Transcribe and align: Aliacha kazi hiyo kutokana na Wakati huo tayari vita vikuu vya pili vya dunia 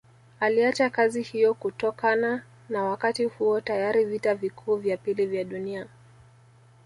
Aliacha 0.39 0.89
kazi 0.89 1.21
hiyo 1.21 1.53
kutokana 1.53 2.43
na 2.69 2.83
Wakati 2.83 3.25
huo 3.25 3.61
tayari 3.61 4.05
vita 4.05 4.35
vikuu 4.35 4.75
vya 4.75 4.97
pili 4.97 5.25
vya 5.25 5.43
dunia 5.43 5.87